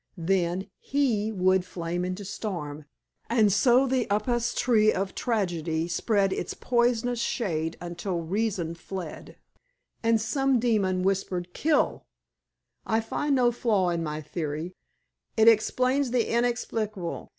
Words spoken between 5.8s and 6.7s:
spread its